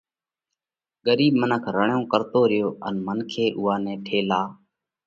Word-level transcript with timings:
ڳرِيٻ 1.05 1.31
منک 1.41 1.63
رڙيون 1.75 2.03
ڪرتو 2.11 2.39
ريو 2.51 2.69
ان 2.87 2.95
منکي 3.07 3.45
اُوئا 3.57 3.75
نئہ 3.83 3.95
ٺيلا 4.05 4.41